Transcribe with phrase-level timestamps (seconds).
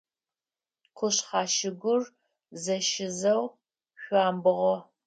[0.97, 2.03] Къушъхьэ шыгур
[2.63, 3.43] зэщизэу
[4.01, 4.75] шъуамбгъо.